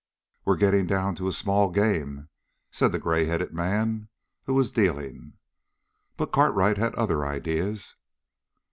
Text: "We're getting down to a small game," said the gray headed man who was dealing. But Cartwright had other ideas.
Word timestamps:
"We're 0.45 0.55
getting 0.57 0.87
down 0.87 1.13
to 1.17 1.27
a 1.27 1.31
small 1.31 1.69
game," 1.69 2.29
said 2.71 2.91
the 2.91 2.97
gray 2.97 3.25
headed 3.25 3.53
man 3.53 4.09
who 4.45 4.55
was 4.55 4.71
dealing. 4.71 5.33
But 6.17 6.31
Cartwright 6.31 6.77
had 6.79 6.95
other 6.95 7.23
ideas. 7.23 7.97